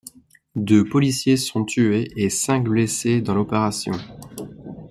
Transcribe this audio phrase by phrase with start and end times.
[0.55, 3.91] Deux policiers sont tués et cinq blessés dans l'opération.